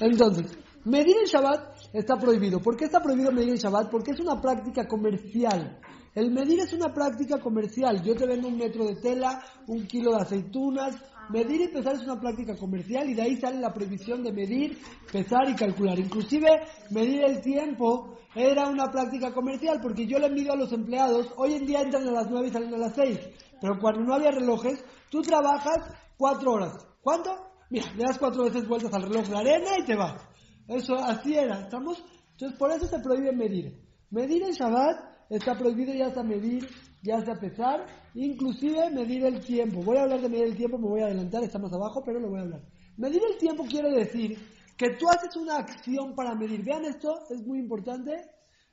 Entonces, 0.00 0.58
medir 0.84 1.16
el 1.22 1.28
Shabbat 1.28 1.76
está 1.92 2.16
prohibido. 2.16 2.60
¿Por 2.60 2.76
qué 2.76 2.84
está 2.84 3.00
prohibido 3.00 3.32
medir 3.32 3.50
el 3.50 3.58
Shabbat? 3.58 3.90
Porque 3.90 4.12
es 4.12 4.20
una 4.20 4.40
práctica 4.40 4.86
comercial. 4.86 5.80
El 6.14 6.32
medir 6.32 6.60
es 6.60 6.72
una 6.72 6.92
práctica 6.92 7.38
comercial. 7.38 8.02
Yo 8.02 8.14
te 8.14 8.26
vendo 8.26 8.48
un 8.48 8.56
metro 8.56 8.84
de 8.86 8.96
tela, 8.96 9.42
un 9.66 9.86
kilo 9.86 10.12
de 10.12 10.22
aceitunas. 10.22 10.96
Medir 11.30 11.60
y 11.60 11.68
pesar 11.68 11.94
es 11.94 12.02
una 12.02 12.18
práctica 12.18 12.56
comercial 12.56 13.08
y 13.10 13.14
de 13.14 13.22
ahí 13.22 13.36
sale 13.36 13.60
la 13.60 13.72
prohibición 13.72 14.22
de 14.22 14.32
medir, 14.32 14.78
pesar 15.12 15.48
y 15.48 15.54
calcular. 15.54 15.98
Inclusive 15.98 16.48
medir 16.90 17.22
el 17.22 17.42
tiempo 17.42 18.16
era 18.34 18.66
una 18.68 18.90
práctica 18.90 19.32
comercial 19.32 19.78
porque 19.82 20.06
yo 20.06 20.18
le 20.18 20.30
mido 20.30 20.54
a 20.54 20.56
los 20.56 20.72
empleados. 20.72 21.30
Hoy 21.36 21.54
en 21.54 21.66
día 21.66 21.82
entran 21.82 22.08
a 22.08 22.12
las 22.12 22.30
9 22.30 22.48
y 22.48 22.50
salen 22.50 22.74
a 22.74 22.78
las 22.78 22.94
6. 22.94 23.18
Pero 23.60 23.78
cuando 23.78 24.00
no 24.00 24.14
había 24.14 24.30
relojes, 24.30 24.82
tú 25.10 25.20
trabajas 25.20 25.78
cuatro 26.16 26.52
horas. 26.52 26.86
¿Cuánto? 27.02 27.30
Mira, 27.70 27.92
le 27.94 28.04
das 28.04 28.18
cuatro 28.18 28.44
veces 28.44 28.66
vueltas 28.66 28.92
al 28.92 29.02
reloj 29.02 29.28
de 29.28 29.36
arena 29.36 29.70
y 29.78 29.84
te 29.84 29.94
vas. 29.94 30.22
Eso 30.66 30.94
así 30.96 31.34
era, 31.34 31.60
¿estamos? 31.60 32.02
Entonces 32.32 32.58
por 32.58 32.70
eso 32.70 32.86
se 32.86 32.98
prohíbe 33.00 33.32
medir. 33.32 33.78
Medir 34.10 34.42
el 34.44 34.52
Shabbat 34.52 35.28
está 35.30 35.56
prohibido 35.56 35.92
ya 35.92 36.10
sea 36.10 36.22
medir, 36.22 36.66
ya 37.02 37.20
sea 37.24 37.34
pesar, 37.34 37.84
inclusive 38.14 38.90
medir 38.90 39.24
el 39.24 39.44
tiempo. 39.44 39.82
Voy 39.82 39.98
a 39.98 40.02
hablar 40.02 40.20
de 40.20 40.28
medir 40.28 40.44
el 40.44 40.56
tiempo, 40.56 40.78
me 40.78 40.88
voy 40.88 41.00
a 41.02 41.06
adelantar, 41.06 41.42
está 41.42 41.58
más 41.58 41.72
abajo, 41.72 42.02
pero 42.04 42.20
lo 42.20 42.30
voy 42.30 42.38
a 42.38 42.42
hablar. 42.42 42.62
Medir 42.96 43.20
el 43.30 43.38
tiempo 43.38 43.64
quiere 43.64 43.90
decir 43.90 44.38
que 44.76 44.90
tú 44.98 45.08
haces 45.08 45.36
una 45.36 45.56
acción 45.56 46.14
para 46.14 46.34
medir. 46.34 46.64
Vean 46.64 46.84
esto, 46.84 47.12
es 47.30 47.46
muy 47.46 47.58
importante. 47.58 48.12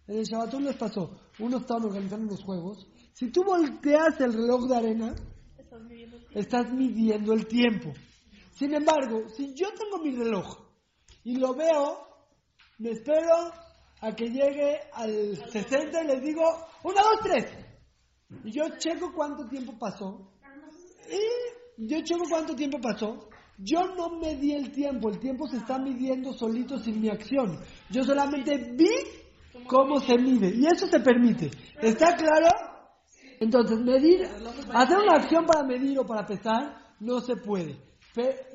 En 0.07 0.17
el 0.17 0.23
Shabbat 0.23 0.53
les 0.53 0.75
pasó, 0.77 1.17
unos 1.39 1.61
estaban 1.61 1.85
organizando 1.85 2.27
unos 2.27 2.43
juegos. 2.43 2.87
Si 3.13 3.31
tú 3.31 3.43
volteas 3.43 4.19
el 4.19 4.33
reloj 4.33 4.67
de 4.69 4.75
arena, 4.75 5.15
estás 6.33 6.71
midiendo 6.71 7.33
el 7.33 7.47
tiempo. 7.47 7.91
Sin 8.55 8.73
embargo, 8.73 9.27
si 9.35 9.53
yo 9.53 9.67
tengo 9.73 10.03
mi 10.03 10.15
reloj 10.15 10.45
y 11.25 11.37
lo 11.37 11.53
veo, 11.53 12.07
me 12.79 12.91
espero 12.91 13.51
a 14.01 14.11
que 14.15 14.27
llegue 14.29 14.79
al 14.93 15.35
60 15.51 16.03
y 16.03 16.07
les 16.07 16.21
digo, 16.21 16.41
una, 16.83 17.01
dos, 17.01 17.19
tres. 17.21 17.45
Y 18.45 18.51
yo 18.51 18.63
checo 18.77 19.11
cuánto 19.13 19.47
tiempo 19.47 19.77
pasó. 19.77 20.31
Y 21.77 21.87
yo 21.87 22.01
checo 22.03 22.23
cuánto 22.29 22.55
tiempo 22.55 22.79
pasó. 22.79 23.27
Yo 23.57 23.93
no 23.95 24.19
medí 24.19 24.53
el 24.53 24.71
tiempo, 24.71 25.09
el 25.09 25.19
tiempo 25.19 25.47
se 25.47 25.57
está 25.57 25.77
midiendo 25.77 26.33
solito 26.33 26.77
sin 26.79 27.01
mi 27.01 27.09
acción. 27.09 27.59
Yo 27.89 28.03
solamente 28.03 28.73
vi 28.73 28.89
cómo 29.67 29.99
se 29.99 30.17
mide 30.17 30.53
y 30.55 30.65
eso 30.65 30.87
se 30.87 30.99
permite. 30.99 31.51
¿Está 31.81 32.15
claro? 32.15 32.47
Entonces, 33.39 33.79
medir, 33.79 34.25
hacer 34.73 34.97
una 34.97 35.17
acción 35.17 35.45
para 35.45 35.65
medir 35.65 35.99
o 35.99 36.05
para 36.05 36.25
pesar 36.25 36.95
no 36.99 37.19
se 37.19 37.35
puede. 37.35 37.77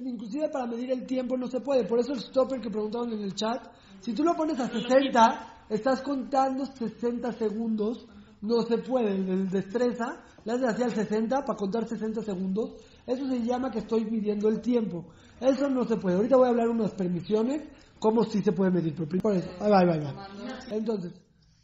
Inclusive 0.00 0.48
para 0.48 0.66
medir 0.66 0.90
el 0.90 1.06
tiempo 1.06 1.36
no 1.36 1.46
se 1.46 1.60
puede. 1.60 1.84
Por 1.84 2.00
eso 2.00 2.12
el 2.12 2.20
stopper 2.20 2.60
que 2.60 2.70
preguntaron 2.70 3.12
en 3.12 3.22
el 3.22 3.34
chat, 3.34 3.66
si 4.00 4.12
tú 4.14 4.22
lo 4.22 4.34
pones 4.34 4.58
a 4.58 4.68
60, 4.68 5.66
estás 5.68 6.00
contando 6.02 6.64
60 6.66 7.32
segundos, 7.32 8.06
no 8.40 8.62
se 8.62 8.78
puede. 8.78 9.14
El 9.14 9.50
destreza, 9.50 10.22
le 10.44 10.52
haces 10.52 10.68
así 10.68 10.82
al 10.82 10.94
60 10.94 11.44
para 11.44 11.56
contar 11.56 11.86
60 11.86 12.22
segundos. 12.22 12.74
Eso 13.06 13.26
se 13.28 13.42
llama 13.42 13.70
que 13.70 13.80
estoy 13.80 14.04
midiendo 14.04 14.48
el 14.48 14.60
tiempo. 14.60 15.06
Eso 15.40 15.68
no 15.68 15.84
se 15.84 15.96
puede. 15.96 16.16
Ahorita 16.16 16.36
voy 16.36 16.46
a 16.46 16.50
hablar 16.50 16.68
unas 16.68 16.92
permisiones, 16.92 17.62
cómo 17.98 18.24
sí 18.24 18.42
se 18.42 18.52
puede 18.52 18.70
medir. 18.70 18.94
Por 18.94 19.34
eso, 19.34 19.50
ahí 19.60 19.70
va, 19.70 19.80
ahí 19.80 19.86
va, 19.86 19.92
ahí 19.92 20.00
va. 20.00 20.28
Entonces, 20.70 21.12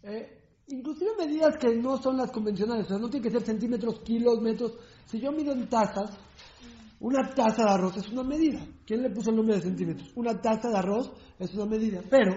eh, 0.02 0.36
inclusive 0.69 1.11
medidas 1.19 1.56
que 1.58 1.74
no 1.77 1.97
son 1.98 2.17
las 2.17 2.30
convencionales, 2.30 2.86
o 2.86 2.89
sea, 2.89 2.98
no 2.98 3.08
tiene 3.08 3.24
que 3.24 3.33
ser 3.33 3.42
centímetros, 3.42 4.00
kilos, 4.00 4.41
metros. 4.41 4.72
Si 5.06 5.20
yo 5.20 5.33
mido 5.33 5.52
en 5.52 5.69
tazas, 5.69 6.11
una 7.00 7.34
taza 7.34 7.64
de 7.64 7.70
arroz 7.70 7.97
es 7.97 8.08
una 8.08 8.22
medida. 8.22 8.61
¿Quién 8.86 9.02
le 9.02 9.11
puso 9.11 9.30
el 9.30 9.36
nombre 9.36 9.56
de 9.56 9.62
centímetros? 9.62 10.12
Una 10.14 10.41
taza 10.41 10.69
de 10.69 10.78
arroz 10.78 11.12
es 11.39 11.52
una 11.55 11.66
medida. 11.66 12.02
Pero, 12.08 12.34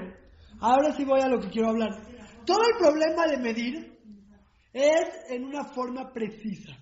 ahora 0.60 0.94
sí 0.96 1.06
voy 1.06 1.22
a 1.22 1.30
lo 1.30 1.40
que 1.40 1.50
quiero 1.50 1.70
hablar. 1.70 1.90
Todo 2.46 2.60
el 2.62 2.78
problema 2.78 3.28
de 3.28 3.38
medir 3.38 4.00
es 4.74 5.10
en 5.30 5.46
una 5.46 5.66
forma 5.66 6.12
precisa. 6.12 6.74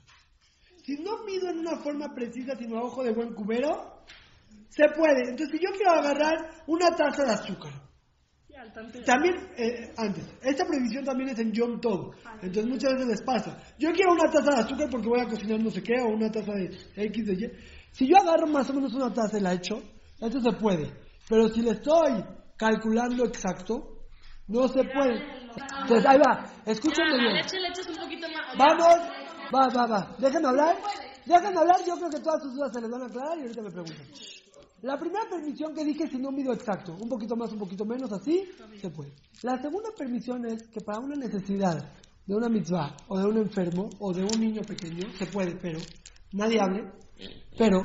Si 0.84 0.96
no 0.96 1.24
mido 1.26 1.50
en 1.50 1.60
una 1.60 1.78
forma 1.78 2.14
precisa, 2.16 2.56
sino 2.58 2.78
a 2.78 2.84
ojo 2.84 3.04
de 3.04 3.14
buen 3.14 3.34
cubero, 3.34 4.04
se 4.70 4.86
puede. 4.96 5.30
Entonces, 5.30 5.50
si 5.52 5.60
yo 5.60 5.72
quiero 5.76 5.92
agarrar 5.92 6.64
una 6.68 6.90
taza 6.96 7.26
de 7.26 7.32
azúcar, 7.32 7.87
también, 9.06 9.36
eh, 9.58 9.94
antes, 9.98 10.26
esta 10.42 10.66
prohibición 10.66 11.04
también 11.04 11.30
es 11.30 11.40
en 11.40 11.52
Yom 11.52 11.80
Tov. 11.80 12.14
Entonces 12.42 12.66
muchas 12.66 12.94
veces 12.94 13.08
les 13.08 13.22
pasa. 13.24 13.58
Yo 13.80 13.92
quiero 13.92 14.14
una 14.14 14.32
taza 14.32 14.52
de 14.56 14.62
azúcar 14.62 14.88
porque 14.90 15.08
voy 15.08 15.20
a 15.20 15.28
cocinar 15.28 15.60
no 15.60 15.72
sé 15.72 15.82
qué, 15.82 15.96
o 16.02 16.10
una 16.10 16.32
taza 16.32 16.52
de 16.54 16.70
X, 16.96 17.26
de 17.26 17.34
Y. 17.34 17.52
Si 17.92 18.08
yo 18.08 18.18
agarro 18.18 18.48
más 18.48 18.70
o 18.70 18.74
menos 18.74 18.94
una 18.94 19.12
taza 19.14 19.38
y 19.38 19.42
la 19.42 19.54
echo, 19.54 19.82
eso 20.20 20.40
se 20.40 20.52
puede. 20.60 20.94
Pero 21.28 21.50
si 21.50 21.62
le 21.62 21.72
estoy 21.72 22.24
calculando 22.56 23.26
exacto, 23.26 24.06
no 24.48 24.68
se 24.68 24.84
puede. 24.84 25.22
Entonces 25.82 26.06
ahí 26.06 26.18
va, 26.18 26.46
escúchenme 26.66 27.18
bien. 27.18 27.46
Vamos, 28.58 28.96
va, 29.54 29.68
va, 29.70 29.88
va. 29.88 30.16
Déjenme 30.20 30.48
hablar. 30.48 30.76
Déjenme 31.26 31.60
hablar, 31.60 31.76
yo 31.86 31.96
creo 31.96 32.10
que 32.10 32.20
todas 32.20 32.42
sus 32.42 32.54
dudas 32.54 32.72
se 32.74 32.82
les 32.82 32.90
van 32.90 33.02
a 33.02 33.06
aclarar 33.08 33.38
y 33.38 33.42
ahorita 33.42 33.62
me 33.62 33.72
preguntan. 33.72 34.08
La 34.82 34.98
primera 34.98 35.28
permisión 35.30 35.74
que 35.74 35.84
dije, 35.84 36.08
si 36.08 36.18
no 36.18 36.32
mido 36.32 36.54
exacto, 36.54 36.96
un 37.02 37.10
poquito 37.10 37.36
más, 37.36 37.52
un 37.52 37.60
poquito 37.60 37.84
menos, 37.84 38.12
así, 38.12 38.44
se 38.80 38.90
puede. 38.92 39.12
La 39.42 39.60
segunda 39.60 39.90
permisión 39.98 40.46
es 40.46 40.68
que 40.68 40.82
para 40.82 41.00
una 41.00 41.16
necesidad 41.16 41.94
de 42.26 42.36
una 42.36 42.48
mitzvah, 42.48 42.96
o 43.08 43.18
de 43.18 43.26
un 43.26 43.38
enfermo, 43.38 43.90
o 44.00 44.14
de 44.14 44.24
un 44.24 44.40
niño 44.40 44.62
pequeño, 44.62 45.12
se 45.18 45.26
puede, 45.28 45.56
pero 45.56 45.80
nadie 46.34 46.60
hable, 46.62 46.92
pero 47.58 47.80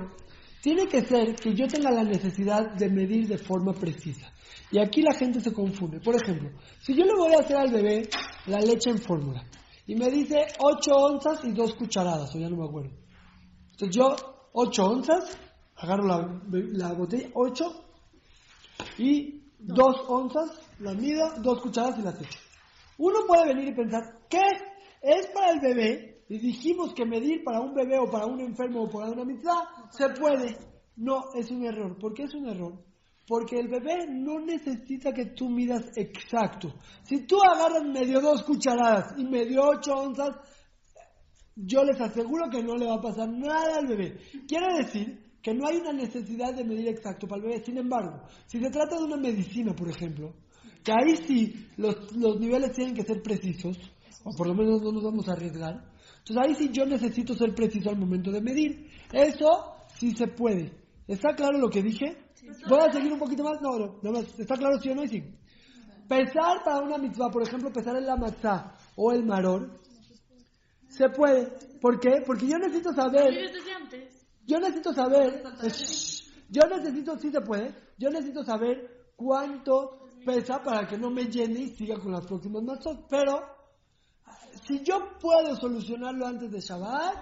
tiene 0.63 0.87
que 0.87 1.03
ser 1.03 1.35
que 1.35 1.55
yo 1.55 1.67
tenga 1.67 1.91
la 1.91 2.05
necesidad 2.05 2.75
de 2.77 2.91
medir 2.91 3.27
de 3.27 3.39
forma 3.39 3.73
precisa. 3.73 4.31
Y 4.71 4.79
aquí 4.79 5.03
la 5.03 5.15
gente 5.15 5.41
se 5.41 5.53
confunde. 5.53 6.01
Por 6.01 6.15
ejemplo, 6.15 6.51
si 6.81 6.95
yo 6.95 7.05
le 7.05 7.15
voy 7.15 7.35
a 7.35 7.41
hacer 7.41 7.57
al 7.57 7.71
bebé 7.71 8.09
la 8.47 8.61
leche 8.61 8.91
en 8.91 8.99
fórmula, 8.99 9.45
y 9.87 9.95
me 9.95 10.11
dice 10.11 10.37
8 10.59 10.95
onzas 10.95 11.45
y 11.45 11.53
2 11.53 11.75
cucharadas, 11.75 12.35
o 12.35 12.39
ya 12.39 12.49
no 12.49 12.57
me 12.57 12.67
acuerdo. 12.67 12.91
Entonces 13.73 13.97
yo, 13.97 14.15
8 14.53 14.85
onzas, 14.85 15.39
agarro 15.83 16.05
la, 16.05 16.93
botella, 16.93 17.29
8 17.35 17.65
y 18.99 19.43
2 19.59 19.97
onzas, 20.09 20.51
la 20.79 20.95
mido, 20.95 21.29
2 21.41 21.61
cucharadas 21.61 21.99
y 21.99 22.03
las 22.03 22.21
echo. 22.21 22.39
Uno 22.99 23.21
puede 23.27 23.49
venir 23.49 23.69
y 23.69 23.75
pensar, 23.75 24.21
¿qué 24.29 24.43
es 25.03 25.27
para 25.35 25.51
el 25.51 25.61
bebé? 25.61 26.25
Y 26.29 26.39
dijimos 26.39 26.95
que 26.95 27.05
medir 27.05 27.43
para 27.45 27.61
un 27.61 27.75
bebé 27.75 27.99
o 27.99 28.11
para 28.11 28.27
un 28.27 28.41
enfermo 28.41 28.85
o 28.85 28.89
para 28.89 29.11
una 29.11 29.25
mitad 29.25 29.65
se 29.91 30.09
puede. 30.11 30.57
No, 30.97 31.33
es 31.35 31.51
un 31.51 31.65
error. 31.65 31.99
¿Por 31.99 32.15
qué 32.15 32.25
es 32.25 32.35
un 32.35 32.49
error? 32.49 32.85
Porque 33.27 33.59
el 33.59 33.69
bebé 33.69 34.07
no 34.09 34.39
necesita 34.41 35.13
que 35.13 35.27
tú 35.27 35.49
midas 35.49 35.91
exacto. 35.97 36.75
Si 37.03 37.27
tú 37.27 37.39
agarras 37.43 37.85
medio 37.85 38.21
dos 38.21 38.43
cucharadas 38.45 39.15
y 39.19 39.25
medio 39.25 39.63
ocho 39.63 39.95
onzas, 39.95 40.37
yo 41.57 41.83
les 41.85 42.01
aseguro 42.01 42.49
que 42.51 42.63
no 42.63 42.77
le 42.77 42.87
va 42.87 42.95
a 42.95 43.01
pasar 43.01 43.29
nada 43.29 43.79
al 43.79 43.87
bebé. 43.87 44.19
Quiere 44.47 44.77
decir 44.79 45.32
que 45.43 45.53
no 45.53 45.67
hay 45.67 45.79
una 45.79 45.93
necesidad 45.93 46.55
de 46.55 46.65
medir 46.65 46.89
exacto 46.89 47.27
para 47.27 47.43
el 47.43 47.49
bebé. 47.49 47.65
Sin 47.65 47.77
embargo, 47.77 48.23
si 48.47 48.61
se 48.61 48.71
trata 48.71 48.97
de 48.97 49.05
una 49.05 49.17
medicina, 49.17 49.75
por 49.75 49.91
ejemplo, 49.91 50.33
que 50.85 50.93
ahí 50.93 51.17
sí 51.27 51.67
los, 51.77 52.15
los 52.17 52.39
niveles 52.39 52.73
tienen 52.73 52.95
que 52.95 53.03
ser 53.03 53.21
precisos, 53.23 53.77
o 54.25 54.31
por 54.37 54.47
lo 54.47 54.55
menos 54.55 54.81
no 54.83 54.93
nos 54.93 55.03
vamos 55.03 55.29
a 55.29 55.33
arriesgar, 55.33 55.93
entonces 56.19 56.37
ahí 56.37 56.55
sí 56.55 56.71
yo 56.73 56.87
necesito 56.87 57.35
ser 57.35 57.53
preciso 57.55 57.91
al 57.91 57.99
momento 57.99 58.31
de 58.31 58.41
medir. 58.41 58.89
Eso 59.13 59.75
sí 59.99 60.15
se 60.15 60.29
puede. 60.29 60.73
¿Está 61.09 61.35
claro 61.35 61.59
lo 61.59 61.69
que 61.69 61.83
dije? 61.83 62.17
¿Voy 62.69 62.79
a 62.79 62.93
seguir 62.93 63.13
un 63.13 63.19
poquito 63.19 63.43
más? 63.43 63.61
No, 63.61 63.79
no, 63.79 63.99
no 64.03 64.19
¿Está 64.21 64.57
claro 64.57 64.79
sí 64.81 64.91
o 64.91 64.95
no? 64.95 65.07
Sí. 65.07 65.23
Pesar 66.09 66.63
para 66.65 66.81
una 66.81 66.99
mitzvah, 66.99 67.31
por 67.31 67.43
ejemplo, 67.43 67.73
pesar 67.73 67.97
en 67.97 68.07
la 68.07 68.17
o 68.97 69.13
el 69.13 69.25
maror, 69.25 69.73
se 70.89 71.09
puede. 71.09 71.49
¿Por 71.81 71.99
qué? 71.99 72.23
Porque 72.25 72.47
yo 72.47 72.59
necesito 72.59 72.93
saber... 72.93 73.33
Yo 74.53 74.61
necesito 74.61 74.93
saber, 74.93 75.43
yo 76.51 76.63
necesito, 76.69 77.19
sí 77.19 77.31
se 77.31 77.41
puede, 77.41 77.75
yo 77.97 78.11
necesito 78.11 78.45
saber 78.45 79.15
cuánto 79.17 80.09
pesa 80.27 80.63
para 80.63 80.87
que 80.87 80.99
no 80.99 81.11
me 81.11 81.25
llene 81.25 81.61
y 81.61 81.69
siga 81.71 81.99
con 81.99 82.13
las 82.13 82.27
próximas 82.27 82.63
matzot. 82.63 83.07
Pero 83.09 83.41
si 84.67 84.85
yo 84.85 85.17
puedo 85.19 85.57
solucionarlo 85.57 86.27
antes 86.27 86.51
de 86.51 86.61
Shabbat, 86.61 87.15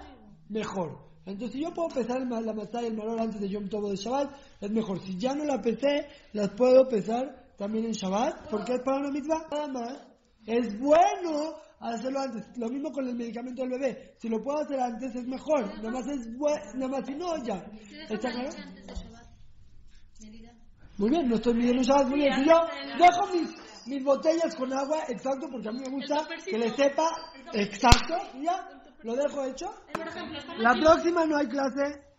mejor. 0.49 1.09
Entonces, 1.25 1.53
si 1.53 1.63
yo 1.63 1.73
puedo 1.73 1.87
pesar 1.87 2.19
la 2.19 2.53
matzah 2.53 2.81
y 2.81 2.87
el 2.87 2.97
valor 2.97 3.21
antes 3.21 3.39
de 3.39 3.47
Yom 3.47 3.69
Tov 3.69 3.89
de 3.89 3.95
Shabbat, 3.95 4.35
es 4.59 4.69
mejor. 4.69 4.99
Si 4.99 5.17
ya 5.17 5.33
no 5.33 5.45
la 5.45 5.61
pesé, 5.61 6.07
las 6.33 6.49
puedo 6.49 6.85
pesar 6.89 7.53
también 7.57 7.85
en 7.85 7.93
Shabbat, 7.93 8.49
porque 8.49 8.73
es 8.73 8.81
para 8.81 8.97
una 8.97 9.11
misma. 9.11 9.45
Nada 9.49 9.67
más, 9.67 10.07
es 10.45 10.77
bueno 10.77 11.53
hacerlo 11.81 12.19
antes. 12.19 12.45
Lo 12.57 12.69
mismo 12.69 12.91
con 12.91 13.07
el 13.07 13.15
medicamento 13.15 13.63
del 13.63 13.71
bebé. 13.71 14.15
Si 14.17 14.29
lo 14.29 14.41
puedo 14.43 14.59
hacer 14.59 14.79
antes 14.79 15.15
es 15.15 15.27
mejor. 15.27 15.65
Nada 15.77 15.91
más 15.91 16.07
es 16.07 16.27
nada 16.75 16.87
más 16.87 17.05
si 17.05 17.15
no, 17.15 17.43
ya. 17.43 17.65
¿Está 18.09 18.31
claro? 18.31 18.49
Muy 20.97 21.09
bien, 21.09 21.27
no 21.27 21.35
estoy 21.35 21.53
midiendo 21.55 21.81
Shabbat, 21.81 22.07
muy 22.09 22.19
bien. 22.19 22.33
Si 22.35 22.45
yo 22.45 22.61
dejo 22.99 23.33
mis, 23.33 23.87
mis 23.87 24.03
botellas 24.03 24.55
con 24.55 24.71
agua, 24.71 25.03
exacto, 25.07 25.47
porque 25.51 25.69
a 25.69 25.71
mí 25.71 25.79
me 25.79 25.89
gusta 25.89 26.27
que 26.45 26.57
le 26.59 26.69
sepa 26.69 27.09
exacto, 27.53 28.15
y 28.35 28.45
ya, 28.45 28.69
lo 29.01 29.15
dejo 29.15 29.43
hecho. 29.45 29.65
La 30.57 30.73
próxima 30.75 31.25
no 31.25 31.37
hay 31.37 31.47
clase. 31.47 32.10